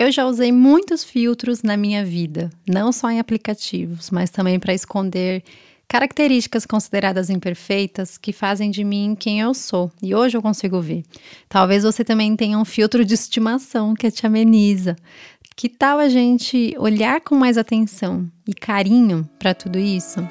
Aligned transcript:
Eu 0.00 0.10
já 0.10 0.24
usei 0.24 0.50
muitos 0.50 1.04
filtros 1.04 1.62
na 1.62 1.76
minha 1.76 2.02
vida, 2.02 2.48
não 2.66 2.90
só 2.90 3.10
em 3.10 3.20
aplicativos, 3.20 4.10
mas 4.10 4.30
também 4.30 4.58
para 4.58 4.72
esconder 4.72 5.44
características 5.86 6.64
consideradas 6.64 7.28
imperfeitas 7.28 8.16
que 8.16 8.32
fazem 8.32 8.70
de 8.70 8.82
mim 8.82 9.14
quem 9.14 9.40
eu 9.40 9.52
sou. 9.52 9.92
E 10.02 10.14
hoje 10.14 10.38
eu 10.38 10.40
consigo 10.40 10.80
ver. 10.80 11.02
Talvez 11.50 11.82
você 11.82 12.02
também 12.02 12.34
tenha 12.34 12.56
um 12.56 12.64
filtro 12.64 13.04
de 13.04 13.12
estimação 13.12 13.92
que 13.92 14.10
te 14.10 14.26
ameniza. 14.26 14.96
Que 15.54 15.68
tal 15.68 15.98
a 15.98 16.08
gente 16.08 16.74
olhar 16.78 17.20
com 17.20 17.34
mais 17.34 17.58
atenção 17.58 18.26
e 18.48 18.54
carinho 18.54 19.28
para 19.38 19.52
tudo 19.52 19.78
isso? 19.78 20.26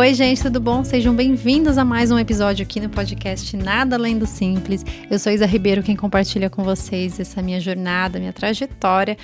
Oi, 0.00 0.14
gente, 0.14 0.40
tudo 0.40 0.58
bom? 0.58 0.82
Sejam 0.82 1.14
bem-vindos 1.14 1.76
a 1.76 1.84
mais 1.84 2.10
um 2.10 2.18
episódio 2.18 2.62
aqui 2.62 2.80
no 2.80 2.88
podcast 2.88 3.54
Nada 3.54 3.96
Além 3.96 4.16
do 4.16 4.24
Simples. 4.24 4.82
Eu 5.10 5.18
sou 5.18 5.30
Isa 5.30 5.44
Ribeiro, 5.44 5.82
quem 5.82 5.94
compartilha 5.94 6.48
com 6.48 6.64
vocês 6.64 7.20
essa 7.20 7.42
minha 7.42 7.60
jornada, 7.60 8.18
minha 8.18 8.32
trajetória 8.32 9.18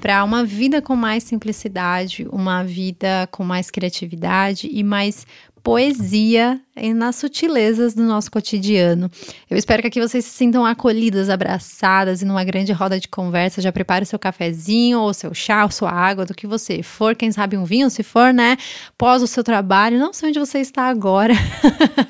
para 0.00 0.24
uma 0.24 0.42
vida 0.42 0.80
com 0.80 0.96
mais 0.96 1.22
simplicidade, 1.22 2.26
uma 2.32 2.64
vida 2.64 3.28
com 3.30 3.44
mais 3.44 3.70
criatividade 3.70 4.70
e 4.72 4.82
mais 4.82 5.26
poesia 5.62 6.58
nas 6.94 7.16
sutilezas 7.16 7.92
do 7.94 8.02
nosso 8.02 8.30
cotidiano. 8.30 9.10
Eu 9.50 9.58
espero 9.58 9.82
que 9.82 9.88
aqui 9.88 10.00
vocês 10.00 10.24
se 10.24 10.30
sintam 10.30 10.64
acolhidas, 10.64 11.28
abraçadas 11.28 12.22
e 12.22 12.24
numa 12.24 12.42
grande 12.42 12.72
roda 12.72 12.98
de 12.98 13.08
conversa. 13.08 13.60
Já 13.60 13.70
prepare 13.70 14.04
o 14.04 14.06
seu 14.06 14.18
cafezinho, 14.18 15.00
ou 15.00 15.12
seu 15.12 15.34
chá, 15.34 15.64
ou 15.64 15.70
sua 15.70 15.90
água, 15.90 16.24
do 16.24 16.34
que 16.34 16.46
você 16.46 16.82
for. 16.82 17.14
Quem 17.14 17.30
sabe 17.30 17.58
um 17.58 17.64
vinho, 17.64 17.90
se 17.90 18.02
for, 18.02 18.32
né? 18.32 18.56
Pós 18.96 19.22
o 19.22 19.26
seu 19.26 19.44
trabalho. 19.44 19.98
Não 19.98 20.12
sei 20.12 20.30
onde 20.30 20.38
você 20.38 20.60
está 20.60 20.88
agora, 20.88 21.34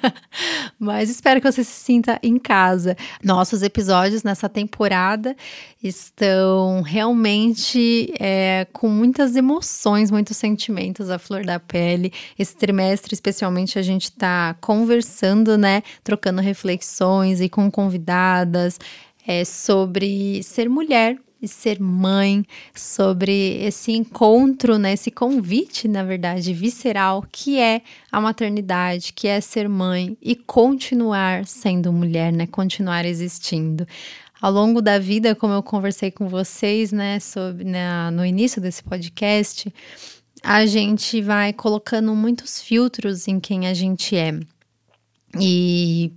mas 0.78 1.10
espero 1.10 1.40
que 1.40 1.50
você 1.50 1.64
se 1.64 1.84
sinta 1.84 2.18
em 2.22 2.38
casa. 2.38 2.96
Nossos 3.22 3.62
episódios 3.62 4.22
nessa 4.22 4.48
temporada 4.48 5.36
estão 5.82 6.82
realmente 6.82 8.14
é, 8.20 8.66
com 8.72 8.88
muitas 8.88 9.34
emoções, 9.34 10.10
muitos 10.10 10.36
sentimentos 10.36 11.10
à 11.10 11.18
flor 11.18 11.44
da 11.44 11.58
pele. 11.58 12.12
Esse 12.38 12.56
trimestre, 12.56 13.14
especialmente, 13.14 13.78
a 13.78 13.82
gente 13.82 14.04
está 14.04 14.51
conversando, 14.54 15.56
né? 15.58 15.82
Trocando 16.04 16.40
reflexões 16.40 17.40
e 17.40 17.48
com 17.48 17.70
convidadas 17.70 18.78
é, 19.26 19.44
sobre 19.44 20.42
ser 20.42 20.68
mulher 20.68 21.18
e 21.42 21.48
ser 21.48 21.80
mãe, 21.80 22.46
sobre 22.72 23.58
esse 23.64 23.90
encontro, 23.90 24.78
né, 24.78 24.92
esse 24.92 25.10
convite, 25.10 25.88
na 25.88 26.04
verdade, 26.04 26.54
visceral 26.54 27.24
que 27.32 27.58
é 27.58 27.82
a 28.12 28.20
maternidade, 28.20 29.12
que 29.12 29.26
é 29.26 29.40
ser 29.40 29.68
mãe 29.68 30.16
e 30.22 30.36
continuar 30.36 31.44
sendo 31.44 31.92
mulher, 31.92 32.32
né, 32.32 32.46
continuar 32.46 33.04
existindo. 33.04 33.84
Ao 34.40 34.52
longo 34.52 34.80
da 34.80 35.00
vida, 35.00 35.34
como 35.34 35.52
eu 35.52 35.62
conversei 35.64 36.12
com 36.12 36.28
vocês, 36.28 36.92
né, 36.92 37.18
sobre 37.18 37.64
no 38.12 38.24
início 38.24 38.60
desse 38.60 38.82
podcast, 38.82 39.72
a 40.42 40.66
gente 40.66 41.20
vai 41.22 41.52
colocando 41.52 42.14
muitos 42.14 42.60
filtros 42.60 43.28
em 43.28 43.38
quem 43.38 43.66
a 43.66 43.74
gente 43.74 44.16
é. 44.16 44.38
E 45.40 46.12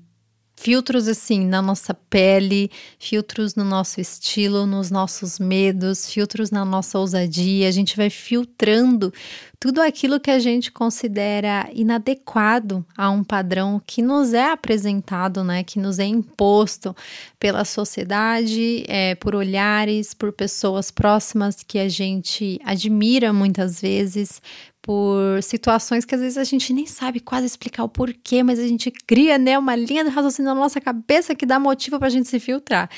filtros 0.55 1.07
assim 1.07 1.45
na 1.45 1.61
nossa 1.61 1.93
pele, 1.93 2.71
filtros 2.97 3.55
no 3.55 3.63
nosso 3.63 4.01
estilo, 4.01 4.65
nos 4.65 4.89
nossos 4.89 5.37
medos, 5.37 6.11
filtros 6.11 6.49
na 6.49 6.65
nossa 6.65 6.97
ousadia. 6.97 7.67
A 7.67 7.71
gente 7.71 7.95
vai 7.95 8.09
filtrando 8.09 9.13
tudo 9.59 9.81
aquilo 9.81 10.19
que 10.19 10.31
a 10.31 10.39
gente 10.39 10.71
considera 10.71 11.69
inadequado 11.73 12.85
a 12.97 13.09
um 13.09 13.23
padrão 13.23 13.81
que 13.85 14.01
nos 14.01 14.33
é 14.33 14.51
apresentado, 14.51 15.43
né, 15.43 15.63
que 15.63 15.79
nos 15.79 15.99
é 15.99 16.05
imposto 16.05 16.95
pela 17.39 17.65
sociedade, 17.65 18.83
é, 18.87 19.15
por 19.15 19.35
olhares, 19.35 20.13
por 20.13 20.31
pessoas 20.31 20.91
próximas 20.91 21.63
que 21.63 21.79
a 21.79 21.89
gente 21.89 22.59
admira 22.63 23.31
muitas 23.31 23.81
vezes, 23.81 24.41
por 24.81 25.41
situações 25.41 26.05
que 26.05 26.13
às 26.13 26.21
vezes 26.21 26.37
a 26.37 26.43
gente 26.43 26.71
nem 26.71 26.85
sabe 26.85 27.19
quase 27.19 27.47
explicar 27.47 27.83
o 27.83 27.89
porquê, 27.89 28.43
mas 28.43 28.59
a 28.59 28.67
gente 28.67 28.91
cria 28.91 29.37
né, 29.37 29.57
uma 29.57 29.75
linha 29.75 30.03
de 30.03 30.11
raciocínio 30.11 30.53
na 30.53 30.59
nossa 30.59 30.79
cabeça 30.79 31.33
que 31.33 31.45
dá 31.45 31.59
motivo 31.59 31.97
para 31.97 32.07
a 32.07 32.11
gente 32.11 32.27
se 32.27 32.39
filtrar. 32.39 32.89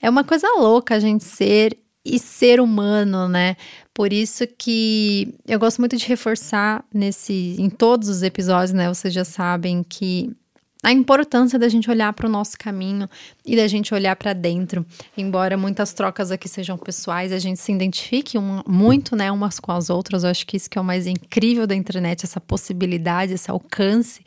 É 0.00 0.08
uma 0.08 0.22
coisa 0.22 0.46
louca 0.56 0.94
a 0.94 1.00
gente 1.00 1.24
ser 1.24 1.76
e 2.04 2.18
ser 2.18 2.60
humano, 2.60 3.28
né? 3.28 3.56
Por 3.94 4.12
isso 4.12 4.46
que 4.46 5.34
eu 5.46 5.58
gosto 5.58 5.80
muito 5.80 5.96
de 5.96 6.06
reforçar 6.06 6.84
nesse 6.92 7.56
em 7.58 7.68
todos 7.68 8.08
os 8.08 8.22
episódios, 8.22 8.72
né? 8.72 8.88
Vocês 8.88 9.12
já 9.12 9.24
sabem 9.24 9.82
que 9.82 10.34
a 10.82 10.90
importância 10.90 11.58
da 11.58 11.68
gente 11.68 11.88
olhar 11.88 12.12
para 12.12 12.26
o 12.26 12.30
nosso 12.30 12.58
caminho 12.58 13.08
e 13.46 13.54
da 13.54 13.68
gente 13.68 13.94
olhar 13.94 14.16
para 14.16 14.32
dentro. 14.32 14.84
Embora 15.16 15.56
muitas 15.56 15.92
trocas 15.92 16.32
aqui 16.32 16.48
sejam 16.48 16.76
pessoais, 16.76 17.30
a 17.30 17.38
gente 17.38 17.60
se 17.60 17.70
identifique 17.70 18.36
um, 18.36 18.62
muito, 18.66 19.14
né, 19.14 19.30
umas 19.30 19.60
com 19.60 19.70
as 19.70 19.90
outras. 19.90 20.24
Eu 20.24 20.30
acho 20.30 20.44
que 20.44 20.56
isso 20.56 20.68
que 20.68 20.76
é 20.76 20.80
o 20.80 20.84
mais 20.84 21.06
incrível 21.06 21.68
da 21.68 21.74
internet, 21.76 22.24
essa 22.24 22.40
possibilidade, 22.40 23.34
esse 23.34 23.48
alcance 23.48 24.24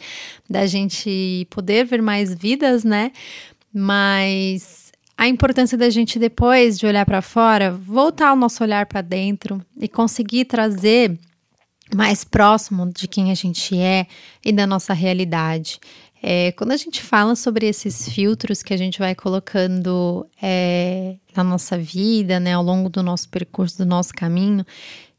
da 0.49 0.65
gente 0.65 1.45
poder 1.49 1.85
ver 1.85 2.01
mais 2.01 2.33
vidas, 2.33 2.85
né? 2.85 3.11
Mas 3.73 4.84
a 5.17 5.27
importância 5.27 5.77
da 5.77 5.89
gente 5.89 6.19
depois 6.19 6.77
de 6.77 6.85
olhar 6.85 7.05
para 7.05 7.21
fora, 7.21 7.71
voltar 7.71 8.33
o 8.33 8.35
nosso 8.35 8.63
olhar 8.63 8.85
para 8.85 9.01
dentro 9.01 9.63
e 9.79 9.87
conseguir 9.87 10.45
trazer 10.45 11.17
mais 11.93 12.23
próximo 12.23 12.91
de 12.91 13.07
quem 13.07 13.31
a 13.31 13.35
gente 13.35 13.77
é 13.77 14.07
e 14.43 14.51
da 14.51 14.67
nossa 14.67 14.93
realidade. 14.93 15.79
É, 16.21 16.51
quando 16.53 16.71
a 16.71 16.77
gente 16.77 17.01
fala 17.01 17.35
sobre 17.35 17.67
esses 17.67 18.09
filtros 18.09 18.63
que 18.63 18.73
a 18.73 18.77
gente 18.77 18.97
vai 18.97 19.13
colocando 19.13 20.25
é, 20.41 21.15
na 21.35 21.43
nossa 21.43 21.77
vida, 21.77 22.39
né, 22.39 22.53
ao 22.53 22.63
longo 22.63 22.89
do 22.89 23.03
nosso 23.03 23.29
percurso, 23.29 23.77
do 23.77 23.85
nosso 23.85 24.13
caminho, 24.13 24.65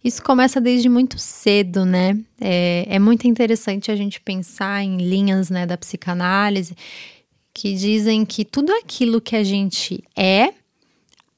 isso 0.03 0.23
começa 0.23 0.61
desde 0.61 0.89
muito 0.89 1.19
cedo, 1.19 1.85
né? 1.85 2.17
É, 2.41 2.87
é 2.89 2.99
muito 2.99 3.27
interessante 3.27 3.91
a 3.91 3.97
gente 3.97 4.21
pensar 4.21 4.83
em 4.83 4.99
linhas 4.99 5.51
né, 5.51 5.67
da 5.67 5.77
psicanálise 5.77 6.77
que 7.57 7.73
dizem 7.73 8.23
que 8.23 8.45
tudo 8.45 8.71
aquilo 8.71 9.19
que 9.19 9.35
a 9.35 9.43
gente 9.43 10.05
é 10.15 10.53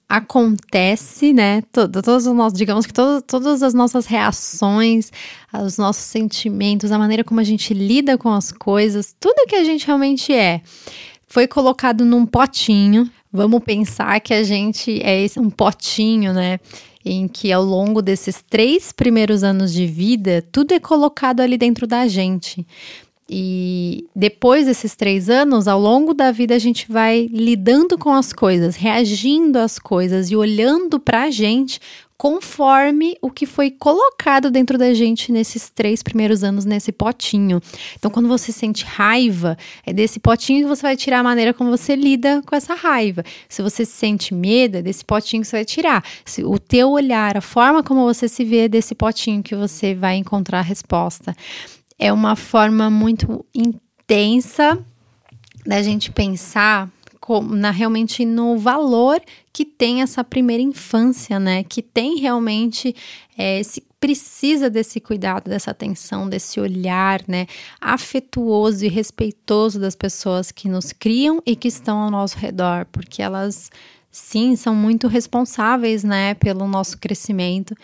acontece, 0.08 1.32
né? 1.32 1.62
Todo, 1.70 2.02
todos 2.02 2.26
os 2.26 2.34
nossos, 2.34 2.58
digamos 2.58 2.84
que 2.86 2.92
todo, 2.92 3.22
todas 3.22 3.62
as 3.62 3.72
nossas 3.72 4.04
reações, 4.04 5.12
os 5.54 5.78
nossos 5.78 6.02
sentimentos, 6.02 6.90
a 6.90 6.98
maneira 6.98 7.22
como 7.22 7.38
a 7.38 7.44
gente 7.44 7.72
lida 7.72 8.18
com 8.18 8.32
as 8.32 8.50
coisas, 8.50 9.14
tudo 9.20 9.46
que 9.46 9.54
a 9.54 9.62
gente 9.62 9.86
realmente 9.86 10.32
é, 10.32 10.60
foi 11.28 11.46
colocado 11.46 12.04
num 12.04 12.26
potinho. 12.26 13.08
Vamos 13.32 13.62
pensar 13.62 14.18
que 14.18 14.34
a 14.34 14.42
gente 14.42 15.00
é 15.00 15.22
esse, 15.22 15.38
um 15.38 15.48
potinho, 15.48 16.32
né? 16.32 16.58
Em 17.04 17.28
que 17.28 17.52
ao 17.52 17.62
longo 17.62 18.02
desses 18.02 18.42
três 18.50 18.90
primeiros 18.90 19.44
anos 19.44 19.72
de 19.72 19.86
vida, 19.86 20.44
tudo 20.50 20.72
é 20.72 20.80
colocado 20.80 21.38
ali 21.38 21.56
dentro 21.56 21.86
da 21.86 22.08
gente. 22.08 22.66
E 23.28 24.06
depois 24.16 24.66
desses 24.66 24.96
três 24.96 25.28
anos, 25.28 25.68
ao 25.68 25.78
longo 25.78 26.14
da 26.14 26.32
vida, 26.32 26.54
a 26.54 26.58
gente 26.58 26.90
vai 26.90 27.28
lidando 27.30 27.98
com 27.98 28.12
as 28.14 28.32
coisas, 28.32 28.74
reagindo 28.74 29.58
às 29.58 29.78
coisas 29.78 30.30
e 30.30 30.36
olhando 30.36 30.98
para 30.98 31.24
a 31.24 31.30
gente 31.30 31.78
conforme 32.18 33.16
o 33.22 33.30
que 33.30 33.46
foi 33.46 33.70
colocado 33.70 34.50
dentro 34.50 34.76
da 34.76 34.92
gente 34.92 35.30
nesses 35.30 35.70
três 35.70 36.02
primeiros 36.02 36.42
anos 36.42 36.64
nesse 36.64 36.90
potinho. 36.90 37.60
Então, 37.94 38.10
quando 38.10 38.28
você 38.28 38.50
sente 38.50 38.84
raiva, 38.84 39.56
é 39.86 39.92
desse 39.92 40.18
potinho 40.18 40.62
que 40.62 40.68
você 40.68 40.82
vai 40.82 40.96
tirar 40.96 41.20
a 41.20 41.22
maneira 41.22 41.54
como 41.54 41.70
você 41.70 41.94
lida 41.94 42.42
com 42.44 42.56
essa 42.56 42.74
raiva. 42.74 43.22
Se 43.48 43.62
você 43.62 43.84
sente 43.84 44.34
medo, 44.34 44.78
é 44.78 44.82
desse 44.82 45.04
potinho 45.04 45.42
que 45.42 45.48
você 45.48 45.58
vai 45.58 45.64
tirar. 45.64 46.04
Se 46.24 46.42
o 46.42 46.58
teu 46.58 46.90
olhar, 46.90 47.36
a 47.36 47.40
forma 47.40 47.84
como 47.84 48.02
você 48.02 48.28
se 48.28 48.44
vê, 48.44 48.64
é 48.64 48.68
desse 48.68 48.96
potinho 48.96 49.40
que 49.40 49.54
você 49.54 49.94
vai 49.94 50.16
encontrar 50.16 50.58
a 50.58 50.62
resposta 50.62 51.36
é 51.98 52.12
uma 52.12 52.36
forma 52.36 52.88
muito 52.88 53.44
intensa 53.54 54.78
da 55.66 55.82
gente 55.82 56.10
pensar 56.10 56.88
na, 57.50 57.70
realmente 57.70 58.24
no 58.24 58.56
valor 58.56 59.20
que 59.52 59.64
tem 59.64 60.00
essa 60.00 60.24
primeira 60.24 60.62
infância, 60.62 61.38
né? 61.38 61.62
Que 61.62 61.82
tem 61.82 62.18
realmente 62.18 62.94
é, 63.36 63.62
se 63.62 63.82
precisa 64.00 64.70
desse 64.70 65.00
cuidado, 65.00 65.50
dessa 65.50 65.72
atenção, 65.72 66.28
desse 66.28 66.60
olhar, 66.60 67.22
né? 67.26 67.46
Afetuoso 67.80 68.84
e 68.84 68.88
respeitoso 68.88 69.78
das 69.78 69.94
pessoas 69.94 70.50
que 70.50 70.68
nos 70.68 70.92
criam 70.92 71.42
e 71.44 71.54
que 71.54 71.68
estão 71.68 71.98
ao 71.98 72.10
nosso 72.10 72.38
redor, 72.38 72.86
porque 72.90 73.20
elas 73.20 73.70
sim 74.10 74.56
são 74.56 74.74
muito 74.74 75.06
responsáveis, 75.06 76.04
né? 76.04 76.34
Pelo 76.34 76.66
nosso 76.66 76.96
crescimento 76.96 77.74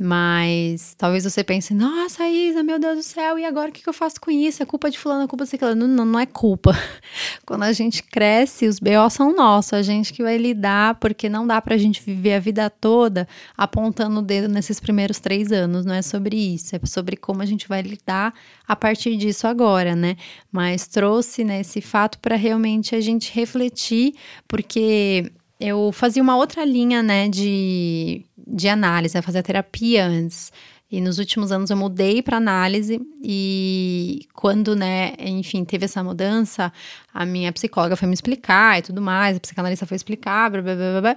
Mas 0.00 0.94
talvez 0.96 1.24
você 1.24 1.42
pense, 1.42 1.74
nossa, 1.74 2.28
Isa, 2.28 2.62
meu 2.62 2.78
Deus 2.78 2.98
do 2.98 3.02
céu, 3.02 3.36
e 3.36 3.44
agora 3.44 3.70
o 3.70 3.72
que, 3.72 3.88
eu 3.88 3.92
faço 3.92 4.20
com 4.20 4.30
isso? 4.30 4.62
É 4.62 4.66
culpa 4.66 4.88
de 4.88 4.96
fulano, 4.96 5.24
é 5.24 5.26
culpa 5.26 5.42
de 5.42 5.50
ciclano. 5.50 5.88
Não, 5.88 6.04
não 6.04 6.20
é 6.20 6.24
culpa. 6.24 6.72
Quando 7.44 7.64
a 7.64 7.72
gente 7.72 8.00
cresce, 8.04 8.68
os 8.68 8.78
BO 8.78 9.10
são 9.10 9.34
nossos, 9.34 9.72
a 9.72 9.82
gente 9.82 10.12
que 10.12 10.22
vai 10.22 10.36
lidar, 10.36 10.94
porque 11.00 11.28
não 11.28 11.44
dá 11.44 11.60
pra 11.60 11.76
gente 11.76 12.00
viver 12.00 12.34
a 12.34 12.38
vida 12.38 12.70
toda 12.70 13.26
apontando 13.56 14.20
o 14.20 14.22
dedo 14.22 14.46
nesses 14.46 14.78
primeiros 14.78 15.18
três 15.18 15.50
anos. 15.50 15.84
Não 15.84 15.94
é 15.94 16.02
sobre 16.02 16.36
isso, 16.36 16.76
é 16.76 16.80
sobre 16.86 17.16
como 17.16 17.42
a 17.42 17.46
gente 17.46 17.66
vai 17.66 17.82
lidar 17.82 18.32
a 18.68 18.76
partir 18.76 19.16
disso 19.16 19.48
agora, 19.48 19.96
né? 19.96 20.16
Mas 20.52 20.86
trouxe 20.86 21.42
né, 21.42 21.60
esse 21.60 21.80
fato 21.80 22.20
para 22.20 22.36
realmente 22.36 22.94
a 22.94 23.00
gente 23.00 23.32
refletir, 23.34 24.14
porque 24.46 25.32
eu 25.58 25.90
fazia 25.92 26.22
uma 26.22 26.36
outra 26.36 26.64
linha, 26.64 27.02
né, 27.02 27.28
de, 27.28 28.24
de 28.48 28.68
análise, 28.68 29.16
eu 29.16 29.22
fazia 29.22 29.42
terapia 29.42 30.06
antes. 30.06 30.50
E 30.90 31.02
nos 31.02 31.18
últimos 31.18 31.52
anos 31.52 31.68
eu 31.68 31.76
mudei 31.76 32.22
para 32.22 32.38
análise 32.38 32.98
e 33.22 34.26
quando, 34.32 34.74
né, 34.74 35.12
enfim, 35.18 35.62
teve 35.62 35.84
essa 35.84 36.02
mudança, 36.02 36.72
a 37.12 37.26
minha 37.26 37.52
psicóloga 37.52 37.94
foi 37.94 38.08
me 38.08 38.14
explicar 38.14 38.78
e 38.78 38.82
tudo 38.82 39.02
mais, 39.02 39.36
a 39.36 39.40
psicanalista 39.40 39.84
foi 39.84 39.96
explicar, 39.96 40.50
blá, 40.50 40.62
blá, 40.62 40.74
blá, 40.74 41.00
blá. 41.02 41.16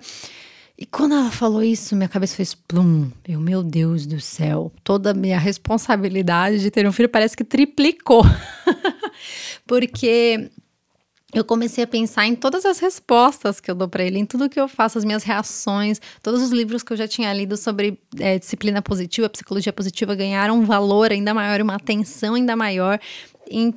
E 0.78 0.86
quando 0.86 1.14
ela 1.14 1.32
falou 1.32 1.64
isso, 1.64 1.96
minha 1.96 2.10
cabeça 2.10 2.36
fez 2.36 2.54
plum. 2.54 3.12
Eu, 3.26 3.40
meu 3.40 3.64
Deus 3.64 4.06
do 4.06 4.20
céu, 4.20 4.74
toda 4.84 5.12
a 5.12 5.14
minha 5.14 5.38
responsabilidade 5.38 6.60
de 6.60 6.72
ter 6.72 6.88
um 6.88 6.92
filho 6.92 7.08
parece 7.08 7.38
que 7.38 7.44
triplicou. 7.44 8.24
Porque 9.66 10.50
eu 11.34 11.44
comecei 11.44 11.84
a 11.84 11.88
pensar 11.88 12.26
em 12.26 12.36
todas 12.36 12.66
as 12.66 12.80
respostas 12.80 13.60
que 13.60 13.72
eu 13.72 13.76
dou 13.76 13.88
para 13.88 14.04
ele, 14.04 14.20
em 14.20 14.26
tudo 14.26 14.50
que 14.50 14.60
eu 14.60 14.68
faço, 14.68 14.98
as 14.98 15.06
minhas 15.06 15.24
reações, 15.24 16.02
todos 16.22 16.42
os 16.42 16.52
livros 16.52 16.84
que 16.84 16.94
eu 16.94 16.98
já 16.98 17.08
tinha 17.08 17.34
lido 17.34 17.56
sobre 17.56 18.00
é, 18.20 18.38
disciplina 18.38 18.82
positiva, 18.82 19.30
psicologia 19.30 19.72
positiva 19.72 20.14
ganharam 20.16 20.60
um 20.60 20.66
valor 20.66 21.12
ainda 21.12 21.34
maior, 21.34 21.62
uma 21.62 21.76
atenção 21.76 22.36
ainda 22.36 22.56
maior 22.56 23.00
em, 23.50 23.74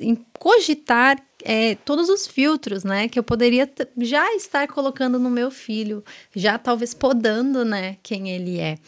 em 0.00 0.26
cogitar 0.38 1.18
é, 1.42 1.74
todos 1.74 2.08
os 2.08 2.26
filtros, 2.26 2.84
né, 2.84 3.08
que 3.08 3.18
eu 3.18 3.22
poderia 3.22 3.70
já 3.98 4.34
estar 4.34 4.66
colocando 4.68 5.18
no 5.18 5.30
meu 5.30 5.50
filho, 5.50 6.04
já 6.34 6.58
talvez 6.58 6.94
podando, 6.94 7.64
né, 7.64 7.96
quem 8.02 8.30
ele 8.30 8.58
é. 8.58 8.78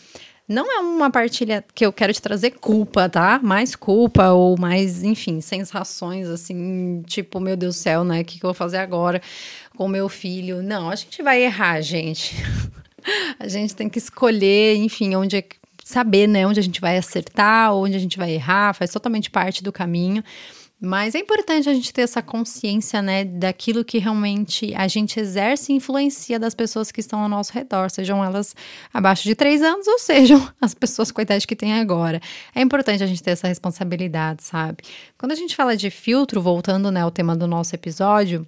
Não 0.49 0.71
é 0.71 0.81
uma 0.81 1.11
partilha 1.11 1.65
que 1.75 1.87
eu 1.87 1.93
quero 1.93 2.13
te 2.13 2.21
trazer 2.21 2.51
culpa, 2.53 3.09
tá? 3.09 3.41
Mais 3.43 3.77
culpa 3.77 4.33
ou 4.33 4.59
mais, 4.59 5.03
enfim, 5.03 5.41
sensações 5.41 6.29
assim, 6.29 7.03
tipo, 7.07 7.39
meu 7.41 7.57
Deus 7.57 7.77
do 7.77 7.79
céu, 7.79 8.05
né? 8.05 8.21
O 8.21 8.25
que, 8.25 8.39
que 8.39 8.45
eu 8.45 8.49
vou 8.49 8.55
fazer 8.55 8.79
agora 8.79 9.23
com 9.77 9.87
meu 9.89 10.09
filho? 10.09 10.63
Não, 10.63 10.91
a 10.91 10.97
gente 10.97 11.23
vai 11.23 11.43
errar, 11.43 11.81
gente. 11.81 12.35
a 13.39 13.49
gente 13.49 13.75
tem 13.75 13.89
que 13.89 13.99
escolher, 13.99 14.77
enfim, 14.77 15.15
onde 15.15 15.37
é, 15.37 15.45
saber, 15.85 16.27
né, 16.27 16.47
onde 16.47 16.61
a 16.61 16.63
gente 16.63 16.81
vai 16.81 16.97
acertar, 16.97 17.75
onde 17.75 17.97
a 17.97 18.01
gente 18.01 18.19
vai 18.19 18.33
errar, 18.33 18.75
faz 18.75 18.91
totalmente 18.91 19.31
parte 19.31 19.63
do 19.63 19.73
caminho. 19.73 20.23
Mas 20.85 21.15
é 21.15 21.21
importante 21.21 21.69
a 21.69 21.73
gente 21.73 21.93
ter 21.93 22.03
essa 22.03 22.21
consciência, 22.21 23.01
né, 23.01 23.25
daquilo 23.25 23.85
que 23.85 23.99
realmente 23.99 24.75
a 24.75 24.89
gente 24.89 25.21
exerce 25.21 25.73
e 25.73 25.77
influencia 25.77 26.41
das 26.41 26.57
pessoas 26.57 26.91
que 26.91 26.99
estão 26.99 27.21
ao 27.21 27.29
nosso 27.29 27.53
redor, 27.53 27.89
sejam 27.89 28.25
elas 28.25 28.53
abaixo 28.93 29.23
de 29.23 29.37
três 29.37 29.63
anos 29.63 29.87
ou 29.87 29.97
sejam 30.01 30.45
as 30.61 30.75
pessoas 30.75 31.13
com 31.13 31.21
a 31.21 31.23
idade 31.23 31.47
que 31.47 31.55
tem 31.55 31.75
agora. 31.75 32.21
É 32.53 32.61
importante 32.61 33.01
a 33.01 33.07
gente 33.07 33.23
ter 33.23 33.31
essa 33.31 33.47
responsabilidade, 33.47 34.43
sabe? 34.43 34.79
Quando 35.17 35.31
a 35.31 35.37
gente 35.37 35.55
fala 35.55 35.77
de 35.77 35.89
filtro, 35.89 36.43
voltando, 36.43 36.91
né, 36.91 37.03
ao 37.03 37.13
tema 37.13 37.37
do 37.37 37.47
nosso 37.47 37.77
episódio, 37.77 38.45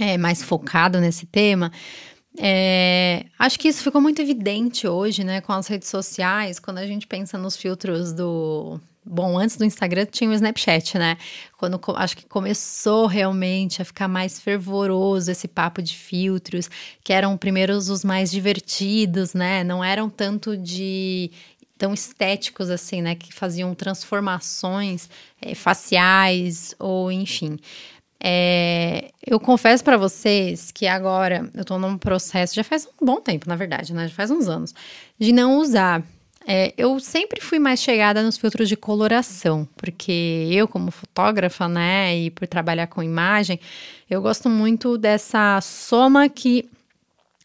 é 0.00 0.18
mais 0.18 0.42
focado 0.42 0.98
nesse 0.98 1.26
tema, 1.26 1.70
é, 2.38 3.24
acho 3.38 3.56
que 3.56 3.68
isso 3.68 3.84
ficou 3.84 4.00
muito 4.00 4.20
evidente 4.20 4.88
hoje, 4.88 5.22
né, 5.22 5.40
com 5.40 5.52
as 5.52 5.68
redes 5.68 5.88
sociais, 5.88 6.58
quando 6.58 6.78
a 6.78 6.86
gente 6.88 7.06
pensa 7.06 7.38
nos 7.38 7.56
filtros 7.56 8.12
do 8.12 8.80
Bom, 9.08 9.38
antes 9.38 9.56
do 9.56 9.64
Instagram 9.64 10.04
tinha 10.06 10.28
o 10.28 10.32
Snapchat, 10.32 10.98
né? 10.98 11.16
Quando 11.56 11.80
acho 11.94 12.16
que 12.16 12.26
começou 12.26 13.06
realmente 13.06 13.80
a 13.80 13.84
ficar 13.84 14.08
mais 14.08 14.40
fervoroso 14.40 15.30
esse 15.30 15.46
papo 15.46 15.80
de 15.80 15.94
filtros, 15.94 16.68
que 17.04 17.12
eram 17.12 17.36
primeiros 17.36 17.88
os 17.88 18.02
mais 18.02 18.32
divertidos, 18.32 19.32
né? 19.32 19.62
Não 19.62 19.82
eram 19.82 20.10
tanto 20.10 20.56
de 20.56 21.30
tão 21.78 21.94
estéticos 21.94 22.68
assim, 22.68 23.00
né? 23.00 23.14
Que 23.14 23.32
faziam 23.32 23.72
transformações 23.76 25.08
é, 25.40 25.54
faciais 25.54 26.74
ou 26.76 27.12
enfim. 27.12 27.58
É, 28.20 29.12
eu 29.24 29.38
confesso 29.38 29.84
para 29.84 29.96
vocês 29.96 30.72
que 30.72 30.88
agora 30.88 31.48
eu 31.54 31.64
tô 31.64 31.78
num 31.78 31.96
processo, 31.96 32.56
já 32.56 32.64
faz 32.64 32.88
um 33.00 33.06
bom 33.06 33.20
tempo, 33.20 33.48
na 33.48 33.54
verdade, 33.54 33.94
né? 33.94 34.08
Já 34.08 34.14
faz 34.14 34.32
uns 34.32 34.48
anos, 34.48 34.74
de 35.16 35.32
não 35.32 35.58
usar 35.58 36.02
é, 36.46 36.72
eu 36.78 37.00
sempre 37.00 37.40
fui 37.40 37.58
mais 37.58 37.80
chegada 37.80 38.22
nos 38.22 38.38
filtros 38.38 38.68
de 38.68 38.76
coloração, 38.76 39.68
porque 39.76 40.48
eu, 40.50 40.68
como 40.68 40.92
fotógrafa, 40.92 41.68
né, 41.68 42.16
e 42.16 42.30
por 42.30 42.46
trabalhar 42.46 42.86
com 42.86 43.02
imagem, 43.02 43.58
eu 44.08 44.22
gosto 44.22 44.48
muito 44.48 44.96
dessa 44.96 45.60
soma 45.60 46.28
que 46.28 46.70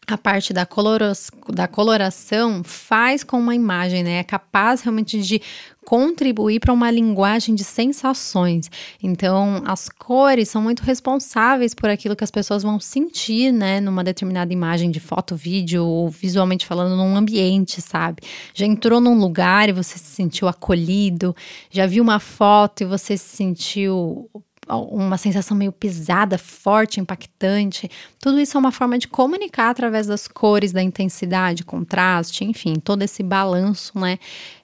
a 0.06 0.18
parte 0.18 0.52
da, 0.52 0.66
coloros, 0.66 1.30
da 1.48 1.68
coloração 1.68 2.62
faz 2.64 3.22
com 3.22 3.38
uma 3.38 3.54
imagem, 3.54 4.02
né? 4.02 4.18
É 4.18 4.24
capaz 4.24 4.82
realmente 4.82 5.20
de 5.22 5.40
contribuir 5.84 6.60
para 6.60 6.72
uma 6.72 6.90
linguagem 6.90 7.54
de 7.54 7.62
sensações. 7.62 8.70
Então, 9.02 9.62
as 9.64 9.88
cores 9.88 10.48
são 10.48 10.60
muito 10.60 10.82
responsáveis 10.82 11.74
por 11.74 11.88
aquilo 11.88 12.16
que 12.16 12.24
as 12.24 12.30
pessoas 12.30 12.62
vão 12.62 12.78
sentir, 12.80 13.52
né, 13.52 13.80
numa 13.80 14.04
determinada 14.04 14.52
imagem 14.52 14.90
de 14.90 15.00
foto, 15.00 15.34
vídeo 15.34 15.84
ou 15.84 16.08
visualmente 16.08 16.66
falando 16.66 16.96
num 16.96 17.16
ambiente, 17.16 17.80
sabe? 17.80 18.22
Já 18.54 18.66
entrou 18.66 19.00
num 19.00 19.18
lugar 19.18 19.68
e 19.68 19.72
você 19.72 19.98
se 19.98 20.14
sentiu 20.14 20.48
acolhido, 20.48 21.34
já 21.70 21.86
viu 21.86 22.02
uma 22.02 22.20
foto 22.20 22.82
e 22.82 22.86
você 22.86 23.16
se 23.16 23.36
sentiu 23.36 24.28
uma 24.68 25.18
sensação 25.18 25.56
meio 25.56 25.72
pesada, 25.72 26.38
forte, 26.38 27.00
impactante. 27.00 27.90
Tudo 28.20 28.40
isso 28.40 28.56
é 28.56 28.60
uma 28.60 28.70
forma 28.70 28.96
de 28.96 29.08
comunicar 29.08 29.70
através 29.70 30.06
das 30.06 30.28
cores, 30.28 30.72
da 30.72 30.82
intensidade, 30.82 31.64
contraste, 31.64 32.44
enfim, 32.44 32.74
todo 32.74 33.02
esse 33.02 33.22
balanço, 33.22 33.98
né? 33.98 34.18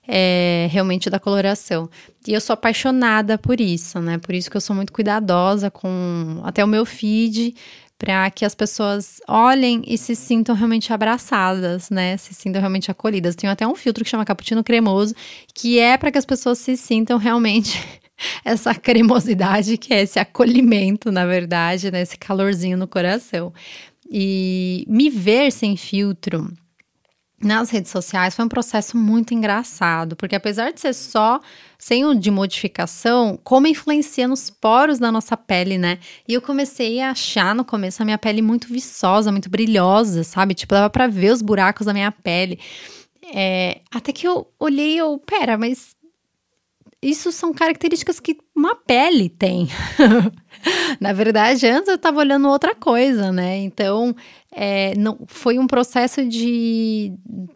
É, 0.06 0.68
realmente 0.70 1.10
da 1.10 1.18
coloração. 1.18 1.90
E 2.26 2.32
eu 2.32 2.40
sou 2.40 2.54
apaixonada 2.54 3.36
por 3.36 3.60
isso, 3.60 4.00
né? 4.00 4.18
Por 4.18 4.34
isso 4.34 4.50
que 4.50 4.56
eu 4.56 4.60
sou 4.60 4.74
muito 4.74 4.92
cuidadosa 4.92 5.70
com 5.70 6.40
até 6.44 6.64
o 6.64 6.68
meu 6.68 6.86
feed, 6.86 7.54
para 7.98 8.30
que 8.30 8.44
as 8.44 8.54
pessoas 8.54 9.20
olhem 9.26 9.82
e 9.84 9.98
se 9.98 10.14
sintam 10.14 10.54
realmente 10.54 10.92
abraçadas, 10.92 11.90
né? 11.90 12.16
Se 12.16 12.32
sintam 12.32 12.60
realmente 12.60 12.90
acolhidas. 12.90 13.34
Tem 13.34 13.50
até 13.50 13.66
um 13.66 13.74
filtro 13.74 14.04
que 14.04 14.08
chama 14.08 14.24
cappuccino 14.24 14.62
cremoso, 14.62 15.14
que 15.52 15.78
é 15.80 15.98
para 15.98 16.12
que 16.12 16.16
as 16.18 16.24
pessoas 16.24 16.58
se 16.58 16.76
sintam 16.76 17.18
realmente 17.18 17.97
essa 18.44 18.74
cremosidade, 18.74 19.76
que 19.76 19.92
é 19.92 20.02
esse 20.02 20.18
acolhimento, 20.18 21.10
na 21.10 21.26
verdade, 21.26 21.90
né? 21.90 22.02
Esse 22.02 22.16
calorzinho 22.16 22.76
no 22.76 22.88
coração. 22.88 23.52
E 24.10 24.84
me 24.88 25.10
ver 25.10 25.52
sem 25.52 25.76
filtro 25.76 26.50
nas 27.40 27.70
redes 27.70 27.92
sociais 27.92 28.34
foi 28.34 28.44
um 28.44 28.48
processo 28.48 28.96
muito 28.96 29.32
engraçado, 29.32 30.16
porque 30.16 30.34
apesar 30.34 30.72
de 30.72 30.80
ser 30.80 30.92
só 30.92 31.40
sem 31.78 32.04
o 32.04 32.14
de 32.14 32.30
modificação, 32.30 33.38
como 33.44 33.68
influencia 33.68 34.26
nos 34.26 34.50
poros 34.50 34.98
da 34.98 35.12
nossa 35.12 35.36
pele, 35.36 35.78
né? 35.78 35.98
E 36.26 36.34
eu 36.34 36.42
comecei 36.42 37.00
a 37.00 37.12
achar 37.12 37.54
no 37.54 37.64
começo 37.64 38.02
a 38.02 38.04
minha 38.04 38.18
pele 38.18 38.42
muito 38.42 38.66
viçosa, 38.66 39.30
muito 39.30 39.48
brilhosa, 39.48 40.25
sabe? 40.25 40.54
Tipo, 40.54 40.75
dava 40.75 40.90
para 40.90 41.06
ver 41.06 41.32
os 41.32 41.40
buracos 41.40 41.87
da 41.87 41.92
minha 41.92 42.10
pele. 42.10 42.58
É, 43.32 43.82
até 43.92 44.12
que 44.12 44.26
eu 44.26 44.50
olhei 44.58 44.94
e 44.94 44.98
eu, 44.98 45.18
pera, 45.18 45.56
mas 45.56 45.94
isso 47.00 47.31
são 47.31 47.52
características 47.55 48.19
que 48.19 48.37
uma 48.55 48.75
pele 48.75 49.28
tem. 49.28 49.69
Na 51.00 51.12
verdade, 51.12 51.64
antes 51.67 51.88
eu 51.88 51.95
estava 51.95 52.19
olhando 52.19 52.49
outra 52.49 52.75
coisa, 52.75 53.31
né? 53.31 53.59
Então, 53.59 54.14
é, 54.52 54.95
não, 54.97 55.21
foi 55.28 55.61
um 55.61 55.67
processo 55.69 56.26
de 56.26 57.12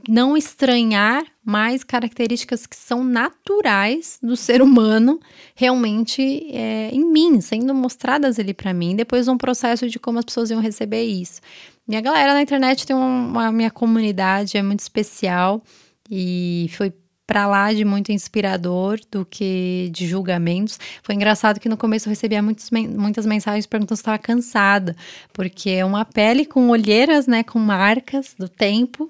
não 0.09 0.37
estranhar 0.37 1.25
mais 1.45 1.83
características 1.83 2.67
que 2.67 2.77
são 2.77 3.03
naturais 3.03 4.17
do 4.23 4.37
ser 4.37 4.63
humano 4.63 5.19
realmente 5.57 6.23
é, 6.53 6.91
em 6.93 7.05
mim, 7.05 7.41
sendo 7.41 7.75
mostradas 7.75 8.39
ali 8.39 8.55
para 8.55 8.73
mim. 8.73 8.95
Depois, 8.95 9.27
um 9.27 9.37
processo 9.37 9.89
de 9.89 9.99
como 9.99 10.21
as 10.21 10.25
pessoas 10.25 10.51
iam 10.51 10.61
receber 10.61 11.03
isso. 11.03 11.41
Minha 11.87 12.01
galera 12.01 12.33
na 12.33 12.43
internet 12.43 12.87
tem 12.87 12.95
uma, 12.95 13.27
uma 13.27 13.53
minha 13.53 13.73
comunidade, 13.73 14.57
é 14.57 14.63
muito 14.63 14.81
especial. 14.81 15.61
E 16.09 16.71
foi 16.77 16.93
para 17.27 17.47
lá 17.47 17.73
de 17.73 17.85
muito 17.85 18.13
inspirador 18.13 19.01
do 19.11 19.25
que 19.25 19.89
de 19.93 20.07
julgamentos. 20.07 20.79
Foi 21.03 21.15
engraçado 21.15 21.61
que 21.61 21.69
no 21.69 21.77
começo 21.77 22.09
eu 22.09 22.11
recebia 22.11 22.43
muitos, 22.43 22.71
muitas 22.71 23.27
mensagens 23.27 23.67
perguntando 23.67 23.97
se 23.97 24.03
estava 24.03 24.19
cansada, 24.19 24.97
porque 25.33 25.71
é 25.71 25.85
uma 25.85 26.05
pele 26.05 26.45
com 26.45 26.69
olheiras, 26.69 27.27
né, 27.27 27.43
com 27.43 27.59
marcas 27.59 28.35
do 28.39 28.49
tempo. 28.49 29.09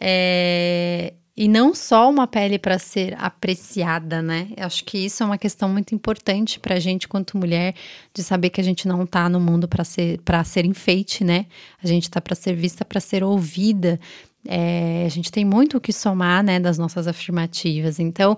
É, 0.00 1.12
e 1.34 1.48
não 1.48 1.74
só 1.74 2.10
uma 2.10 2.26
pele 2.26 2.58
para 2.58 2.78
ser 2.78 3.14
apreciada, 3.18 4.20
né? 4.20 4.48
Eu 4.54 4.66
acho 4.66 4.84
que 4.84 4.98
isso 4.98 5.22
é 5.22 5.26
uma 5.26 5.38
questão 5.38 5.66
muito 5.68 5.94
importante 5.94 6.60
para 6.60 6.74
a 6.74 6.78
gente, 6.78 7.08
quanto 7.08 7.38
mulher, 7.38 7.74
de 8.12 8.22
saber 8.22 8.50
que 8.50 8.60
a 8.60 8.64
gente 8.64 8.86
não 8.86 9.04
está 9.04 9.30
no 9.30 9.40
mundo 9.40 9.66
para 9.66 9.82
ser, 9.82 10.20
ser 10.44 10.66
enfeite, 10.66 11.24
né? 11.24 11.46
A 11.82 11.86
gente 11.86 12.04
está 12.04 12.20
para 12.20 12.34
ser 12.34 12.54
vista, 12.54 12.84
para 12.84 13.00
ser 13.00 13.24
ouvida. 13.24 13.98
É, 14.46 15.04
a 15.06 15.08
gente 15.08 15.30
tem 15.30 15.44
muito 15.44 15.76
o 15.76 15.80
que 15.80 15.92
somar, 15.92 16.42
né, 16.42 16.58
das 16.58 16.78
nossas 16.78 17.06
afirmativas. 17.06 17.98
Então, 17.98 18.36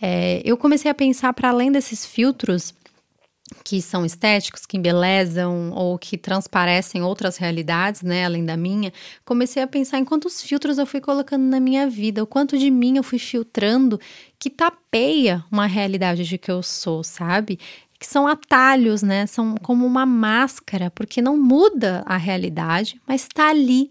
é, 0.00 0.40
eu 0.44 0.56
comecei 0.56 0.90
a 0.90 0.94
pensar 0.94 1.32
para 1.32 1.48
além 1.48 1.72
desses 1.72 2.04
filtros 2.04 2.74
que 3.64 3.80
são 3.80 4.04
estéticos, 4.04 4.66
que 4.66 4.76
embelezam 4.76 5.70
ou 5.72 5.98
que 5.98 6.18
transparecem 6.18 7.02
outras 7.02 7.36
realidades, 7.36 8.02
né, 8.02 8.24
além 8.24 8.44
da 8.44 8.56
minha, 8.56 8.92
comecei 9.24 9.62
a 9.62 9.66
pensar 9.66 9.98
em 9.98 10.04
quantos 10.04 10.42
filtros 10.42 10.78
eu 10.78 10.86
fui 10.86 11.00
colocando 11.00 11.44
na 11.44 11.58
minha 11.58 11.88
vida, 11.88 12.22
o 12.22 12.26
quanto 12.26 12.58
de 12.58 12.70
mim 12.70 12.96
eu 12.96 13.02
fui 13.02 13.18
filtrando 13.18 13.98
que 14.38 14.50
tapeia 14.50 15.44
uma 15.50 15.66
realidade 15.66 16.24
de 16.24 16.38
que 16.38 16.50
eu 16.50 16.62
sou, 16.62 17.02
sabe? 17.02 17.58
Que 17.98 18.06
são 18.06 18.28
atalhos, 18.28 19.02
né? 19.02 19.26
São 19.26 19.56
como 19.56 19.84
uma 19.84 20.06
máscara, 20.06 20.90
porque 20.90 21.20
não 21.20 21.36
muda 21.36 22.02
a 22.06 22.16
realidade, 22.16 23.00
mas 23.06 23.22
está 23.22 23.48
ali. 23.50 23.90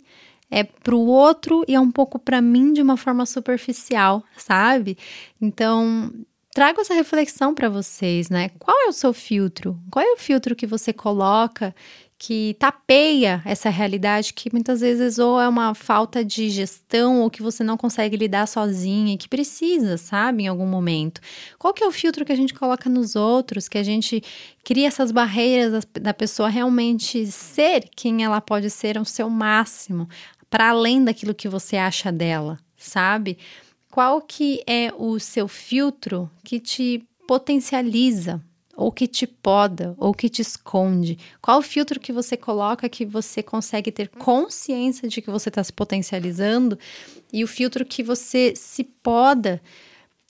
É 0.50 0.64
para 0.64 0.96
o 0.96 1.06
outro 1.06 1.64
e 1.68 1.76
é 1.76 1.80
um 1.80 1.92
pouco 1.92 2.18
para 2.18 2.42
mim 2.42 2.74
de 2.74 2.82
uma 2.82 2.96
forma 2.96 3.26
superficial, 3.26 4.24
sabe? 4.38 4.98
Então, 5.42 6.12
trago 6.54 6.82
essa 6.82 6.94
reflexão 6.94 7.54
para 7.54 7.70
vocês, 7.70 8.30
né? 8.30 8.50
Qual 8.58 8.76
é 8.86 8.88
o 8.88 8.94
seu 8.94 9.14
filtro? 9.14 9.80
Qual 9.92 10.04
é 10.04 10.14
o 10.14 10.18
filtro 10.18 10.56
que 10.56 10.66
você 10.66 10.94
coloca 10.94 11.76
que 12.20 12.56
tapeia 12.58 13.44
essa 13.46 13.70
realidade 13.70 14.34
que 14.34 14.50
muitas 14.52 14.82
vezes 14.82 15.20
ou 15.20 15.40
é 15.40 15.48
uma 15.48 15.76
falta 15.76 16.26
de 16.26 16.50
gestão 16.50 17.22
ou 17.22 17.30
que 17.30 17.44
você 17.44 17.64
não 17.64 17.78
consegue 17.78 18.18
lidar 18.18 18.48
sozinha 18.48 19.14
e 19.14 19.18
que 19.18 19.30
precisa, 19.30 19.98
sabe, 19.98 20.44
em 20.44 20.48
algum 20.48 20.66
momento. 20.66 21.22
Qual 21.60 21.74
que 21.74 21.84
é 21.84 21.88
o 21.88 21.92
filtro 21.92 22.26
que 22.26 22.32
a 22.32 22.36
gente 22.36 22.56
coloca 22.56 22.90
nos 22.90 23.16
outros, 23.16 23.70
que 23.70 23.78
a 23.78 23.84
gente 23.84 24.24
cria 24.64 24.88
essas 24.88 25.12
barreiras 25.12 25.86
da 25.94 26.14
pessoa 26.14 26.50
realmente 26.50 27.28
ser 27.28 27.88
quem 27.96 28.24
ela 28.24 28.42
pode 28.42 28.72
ser 28.72 28.98
ao 28.98 29.06
seu 29.06 29.30
máximo, 29.30 30.10
para 30.50 30.70
além 30.70 31.04
daquilo 31.04 31.36
que 31.36 31.50
você 31.50 31.78
acha 31.78 32.12
dela, 32.12 32.60
sabe? 32.78 33.38
qual 33.98 34.22
que 34.22 34.62
é 34.68 34.94
o 34.96 35.20
seu 35.20 35.48
filtro 35.48 36.30
que 36.44 36.60
te 36.60 37.04
potencializa, 37.28 38.40
ou 38.76 38.92
que 38.92 39.08
te 39.08 39.26
poda, 39.26 39.96
ou 39.98 40.14
que 40.14 40.30
te 40.30 40.44
esconde? 40.44 41.18
Qual 41.42 41.58
o 41.58 41.64
filtro 41.64 42.00
que 42.00 42.14
você 42.14 42.38
coloca 42.38 42.88
que 42.88 43.04
você 43.04 43.42
consegue 43.42 43.92
ter 43.92 44.10
consciência 44.10 45.10
de 45.10 45.20
que 45.20 45.32
você 45.32 45.50
está 45.50 45.64
se 45.64 45.74
potencializando 45.74 46.78
e 47.34 47.44
o 47.44 47.48
filtro 47.48 47.84
que 47.84 48.04
você 48.04 48.54
se 48.56 48.84
poda 48.84 49.60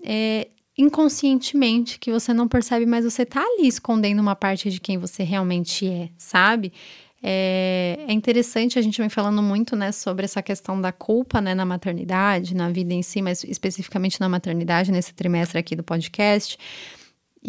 é, 0.01 0.47
inconscientemente, 0.77 1.99
que 1.99 2.09
você 2.09 2.33
não 2.33 2.47
percebe, 2.47 2.85
mas 2.85 3.03
você 3.03 3.23
está 3.23 3.41
ali 3.41 3.67
escondendo 3.67 4.21
uma 4.21 4.33
parte 4.33 4.69
de 4.69 4.79
quem 4.79 4.97
você 4.97 5.23
realmente 5.23 5.85
é, 5.85 6.09
sabe? 6.17 6.71
É, 7.21 7.97
é, 8.07 8.13
interessante, 8.13 8.77
a 8.77 8.81
gente 8.81 8.99
vem 8.99 9.09
falando 9.09 9.41
muito, 9.41 9.75
né, 9.75 9.91
sobre 9.91 10.25
essa 10.25 10.41
questão 10.41 10.79
da 10.79 10.91
culpa, 10.91 11.41
né, 11.41 11.55
na 11.55 11.65
maternidade, 11.65 12.55
na 12.55 12.69
vida 12.69 12.93
em 12.93 13.01
si, 13.01 13.21
mas 13.21 13.43
especificamente 13.43 14.19
na 14.19 14.29
maternidade, 14.29 14.91
nesse 14.91 15.13
trimestre 15.13 15.57
aqui 15.57 15.75
do 15.75 15.83
podcast. 15.83 16.57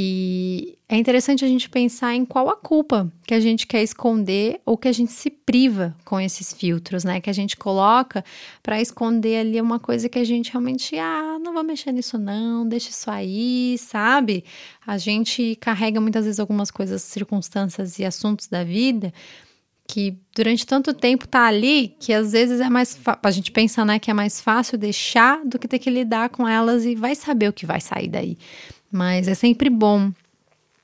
E 0.00 0.78
é 0.88 0.96
interessante 0.96 1.44
a 1.44 1.48
gente 1.48 1.68
pensar 1.68 2.14
em 2.14 2.25
qual 2.25 2.48
a 2.48 2.56
culpa 2.56 3.10
que 3.26 3.34
a 3.34 3.40
gente 3.40 3.66
quer 3.66 3.82
esconder 3.82 4.60
ou 4.64 4.76
que 4.76 4.87
a 4.87 4.92
gente 4.92 5.10
se 5.10 5.28
priva 5.28 5.96
com 6.04 6.20
esses 6.20 6.52
filtros, 6.52 7.04
né? 7.04 7.20
Que 7.20 7.28
a 7.28 7.32
gente 7.32 7.56
coloca 7.56 8.25
para 8.62 8.80
esconder 8.80 9.38
ali 9.40 9.60
uma 9.60 9.80
coisa 9.80 10.08
que 10.08 10.18
a 10.18 10.25
gente 10.25 10.52
realmente, 10.52 10.96
ah, 10.98 11.38
não 11.42 11.52
vou 11.52 11.64
mexer 11.64 11.90
nisso 11.90 12.16
não, 12.16 12.68
deixa 12.68 12.90
isso 12.90 13.10
aí, 13.10 13.76
sabe? 13.78 14.44
A 14.87 14.98
gente 14.98 15.56
carrega 15.56 16.00
muitas 16.00 16.26
vezes 16.26 16.38
algumas 16.38 16.70
coisas, 16.70 17.02
circunstâncias 17.02 17.98
e 17.98 18.04
assuntos 18.04 18.46
da 18.46 18.62
vida 18.62 19.12
que 19.88 20.18
durante 20.37 20.66
tanto 20.66 20.92
tempo 20.92 21.26
tá 21.26 21.47
ali 21.47 21.97
que 21.99 22.12
às 22.12 22.33
vezes 22.33 22.61
é 22.61 22.68
mais 22.68 22.97
a 23.23 23.30
gente 23.30 23.50
pensa 23.50 23.85
né 23.87 23.99
que 23.99 24.11
é 24.11 24.14
mais 24.14 24.38
fácil 24.38 24.76
deixar 24.76 25.42
do 25.47 25.59
que 25.59 25.66
ter 25.66 25.78
que 25.78 25.88
lidar 25.88 26.28
com 26.28 26.47
elas 26.47 26.85
e 26.85 26.95
vai 26.95 27.14
saber 27.14 27.49
o 27.49 27.52
que 27.52 27.64
vai 27.64 27.80
sair 27.80 28.09
daí 28.09 28.37
mas 28.92 29.26
é 29.26 29.35
sempre 29.35 29.71
bom 29.71 30.12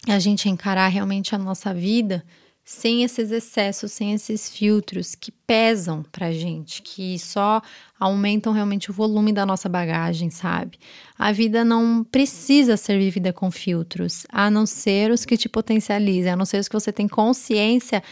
a 0.09 0.19
gente 0.19 0.49
encarar 0.49 0.89
realmente 0.89 1.35
a 1.35 1.39
nossa 1.39 1.73
vida 1.73 2.25
sem 2.65 3.05
esses 3.05 3.31
excessos, 3.31 3.93
sem 3.93 4.15
esses 4.15 4.49
filtros 4.49 5.15
que 5.15 5.31
pesam 5.31 6.03
pra 6.11 6.33
gente, 6.33 6.81
que 6.81 7.19
só 7.19 7.61
aumentam 8.01 8.55
realmente 8.55 8.91
o 8.91 8.95
volume 8.95 9.35
da 9.35 9.45
nossa 9.45 9.69
bagagem, 9.69 10.31
sabe? 10.31 10.79
A 11.19 11.31
vida 11.31 11.63
não 11.63 12.03
precisa 12.03 12.79
ser 12.79 12.99
vivida 12.99 13.35
com 13.35 13.51
filtros, 13.51 14.27
a 14.31 14.51
não 14.51 14.65
ser 14.65 15.11
os 15.11 15.27
que 15.27 15.37
te 15.37 15.47
potencializem, 15.47 16.33
a 16.33 16.37
não 16.37 16.47
ser 16.47 16.59
os 16.59 16.69
que 16.69 16.75
você 16.75 16.91
tem 16.91 17.07
consciência 17.07 18.03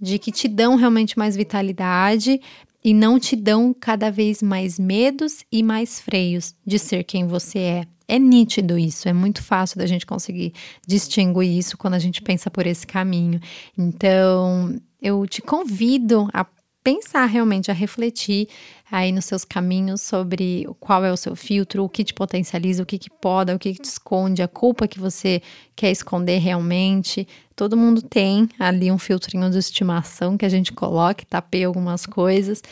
de 0.00 0.18
que 0.18 0.30
te 0.30 0.48
dão 0.48 0.76
realmente 0.76 1.18
mais 1.18 1.36
vitalidade 1.36 2.40
e 2.84 2.94
não 2.94 3.18
te 3.18 3.34
dão 3.34 3.74
cada 3.74 4.10
vez 4.10 4.42
mais 4.42 4.78
medos 4.78 5.44
e 5.50 5.62
mais 5.62 6.00
freios 6.00 6.54
de 6.64 6.78
ser 6.78 7.04
quem 7.04 7.26
você 7.26 7.58
é. 7.58 7.84
É 8.08 8.18
nítido 8.18 8.78
isso, 8.78 9.08
é 9.08 9.12
muito 9.12 9.42
fácil 9.42 9.78
da 9.78 9.86
gente 9.86 10.06
conseguir 10.06 10.52
distinguir 10.86 11.58
isso 11.58 11.76
quando 11.76 11.94
a 11.94 11.98
gente 11.98 12.22
pensa 12.22 12.48
por 12.48 12.64
esse 12.64 12.86
caminho. 12.86 13.40
Então, 13.76 14.76
eu 15.02 15.26
te 15.26 15.42
convido 15.42 16.28
a 16.32 16.46
pensar 16.86 17.26
realmente, 17.26 17.68
a 17.68 17.74
refletir 17.74 18.46
aí 18.88 19.10
nos 19.10 19.24
seus 19.24 19.44
caminhos 19.44 20.02
sobre 20.02 20.64
qual 20.78 21.04
é 21.04 21.12
o 21.12 21.16
seu 21.16 21.34
filtro, 21.34 21.82
o 21.82 21.88
que 21.88 22.04
te 22.04 22.14
potencializa, 22.14 22.84
o 22.84 22.86
que, 22.86 22.96
que 22.96 23.10
poda, 23.10 23.56
o 23.56 23.58
que, 23.58 23.72
que 23.72 23.82
te 23.82 23.86
esconde, 23.86 24.40
a 24.40 24.46
culpa 24.46 24.86
que 24.86 25.00
você 25.00 25.42
quer 25.74 25.90
esconder 25.90 26.38
realmente. 26.38 27.26
Todo 27.56 27.76
mundo 27.76 28.02
tem 28.02 28.48
ali 28.58 28.92
um 28.92 28.98
filtrinho 28.98 29.50
de 29.50 29.58
estimação 29.58 30.36
que 30.36 30.44
a 30.44 30.48
gente 30.48 30.72
coloca, 30.72 31.24
tapeia 31.28 31.66
algumas 31.66 32.04
coisas. 32.04 32.62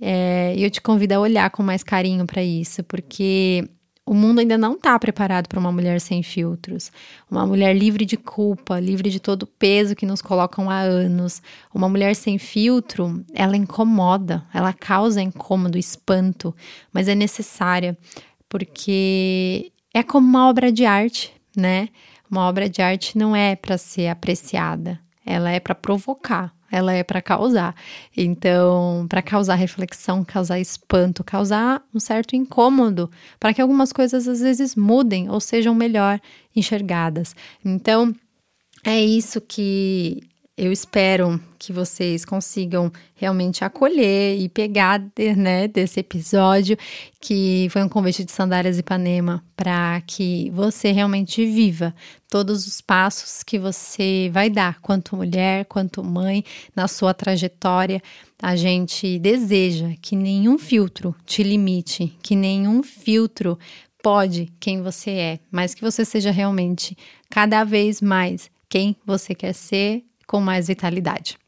É, 0.00 0.54
e 0.56 0.64
eu 0.64 0.70
te 0.70 0.80
convido 0.80 1.14
a 1.14 1.20
olhar 1.20 1.50
com 1.50 1.62
mais 1.62 1.84
carinho 1.84 2.26
para 2.26 2.42
isso, 2.42 2.82
porque 2.82 3.68
o 4.04 4.14
mundo 4.14 4.40
ainda 4.40 4.58
não 4.58 4.72
está 4.72 4.98
preparado 4.98 5.46
para 5.46 5.60
uma 5.60 5.70
mulher 5.70 6.00
sem 6.00 6.22
filtros, 6.22 6.90
uma 7.30 7.46
mulher 7.46 7.76
livre 7.76 8.04
de 8.04 8.16
culpa, 8.16 8.80
livre 8.80 9.10
de 9.10 9.20
todo 9.20 9.44
o 9.44 9.46
peso 9.46 9.94
que 9.94 10.04
nos 10.04 10.20
colocam 10.20 10.68
há 10.68 10.80
anos. 10.80 11.40
Uma 11.72 11.88
mulher 11.88 12.16
sem 12.16 12.36
filtro, 12.36 13.24
ela 13.32 13.56
incomoda, 13.56 14.44
ela 14.52 14.72
causa 14.72 15.22
incômodo, 15.22 15.78
espanto, 15.78 16.54
mas 16.92 17.06
é 17.06 17.14
necessária 17.14 17.96
porque 18.48 19.72
é 19.94 20.02
como 20.02 20.26
uma 20.26 20.48
obra 20.48 20.72
de 20.72 20.84
arte, 20.84 21.32
né? 21.56 21.88
Uma 22.32 22.48
obra 22.48 22.66
de 22.66 22.80
arte 22.80 23.18
não 23.18 23.36
é 23.36 23.54
para 23.54 23.76
ser 23.76 24.08
apreciada, 24.08 24.98
ela 25.22 25.50
é 25.50 25.60
para 25.60 25.74
provocar, 25.74 26.50
ela 26.70 26.90
é 26.90 27.04
para 27.04 27.20
causar. 27.20 27.76
Então, 28.16 29.04
para 29.06 29.20
causar 29.20 29.54
reflexão, 29.54 30.24
causar 30.24 30.58
espanto, 30.58 31.22
causar 31.22 31.82
um 31.94 32.00
certo 32.00 32.34
incômodo, 32.34 33.10
para 33.38 33.52
que 33.52 33.60
algumas 33.60 33.92
coisas 33.92 34.26
às 34.26 34.40
vezes 34.40 34.74
mudem 34.74 35.28
ou 35.28 35.40
sejam 35.40 35.74
melhor 35.74 36.18
enxergadas. 36.56 37.36
Então, 37.62 38.14
é 38.82 38.98
isso 38.98 39.38
que 39.38 40.22
eu 40.64 40.70
espero 40.70 41.40
que 41.58 41.72
vocês 41.72 42.24
consigam 42.24 42.92
realmente 43.16 43.64
acolher 43.64 44.38
e 44.38 44.48
pegar 44.48 45.02
né, 45.36 45.66
desse 45.66 45.98
episódio, 45.98 46.76
que 47.20 47.66
foi 47.70 47.82
um 47.82 47.88
convite 47.88 48.22
de 48.22 48.30
Sandálias 48.30 48.78
Ipanema, 48.78 49.44
para 49.56 50.00
que 50.06 50.50
você 50.50 50.92
realmente 50.92 51.44
viva 51.44 51.92
todos 52.30 52.64
os 52.64 52.80
passos 52.80 53.42
que 53.42 53.58
você 53.58 54.30
vai 54.32 54.48
dar, 54.48 54.80
quanto 54.80 55.16
mulher, 55.16 55.64
quanto 55.64 56.04
mãe, 56.04 56.44
na 56.76 56.86
sua 56.86 57.12
trajetória. 57.12 58.00
A 58.40 58.54
gente 58.54 59.18
deseja 59.18 59.94
que 60.00 60.14
nenhum 60.14 60.56
filtro 60.56 61.12
te 61.26 61.42
limite, 61.42 62.16
que 62.22 62.36
nenhum 62.36 62.84
filtro 62.84 63.58
pode 64.00 64.52
quem 64.60 64.80
você 64.80 65.10
é, 65.10 65.40
mas 65.50 65.74
que 65.74 65.82
você 65.82 66.04
seja 66.04 66.30
realmente 66.30 66.96
cada 67.28 67.64
vez 67.64 68.00
mais 68.00 68.48
quem 68.68 68.94
você 69.04 69.34
quer 69.34 69.54
ser 69.54 70.04
com 70.26 70.40
mais 70.40 70.68
vitalidade. 70.68 71.38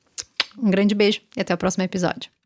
Um 0.59 0.71
grande 0.71 0.95
beijo 0.95 1.21
e 1.37 1.41
até 1.41 1.53
o 1.53 1.59
próximo 1.59 1.85
episódio. 1.85 2.34